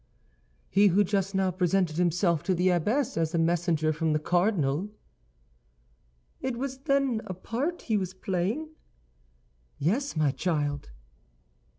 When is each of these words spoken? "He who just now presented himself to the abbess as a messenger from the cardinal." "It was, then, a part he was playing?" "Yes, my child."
"He 0.67 0.87
who 0.87 1.03
just 1.03 1.35
now 1.35 1.51
presented 1.51 1.97
himself 1.97 2.41
to 2.45 2.55
the 2.55 2.69
abbess 2.69 3.17
as 3.17 3.35
a 3.35 3.37
messenger 3.37 3.93
from 3.93 4.13
the 4.13 4.19
cardinal." 4.19 4.89
"It 6.41 6.57
was, 6.57 6.79
then, 6.79 7.21
a 7.25 7.35
part 7.35 7.83
he 7.83 7.97
was 7.97 8.15
playing?" 8.15 8.69
"Yes, 9.77 10.15
my 10.15 10.31
child." 10.31 10.89